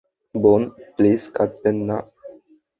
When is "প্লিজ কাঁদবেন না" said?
0.95-1.97